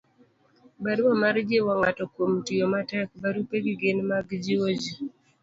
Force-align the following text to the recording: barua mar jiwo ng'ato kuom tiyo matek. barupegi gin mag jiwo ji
barua 0.83 1.13
mar 1.21 1.35
jiwo 1.49 1.71
ng'ato 1.79 2.03
kuom 2.13 2.31
tiyo 2.45 2.65
matek. 2.73 3.09
barupegi 3.21 3.71
gin 3.81 3.99
mag 4.09 4.27
jiwo 4.43 4.67
ji 4.81 4.91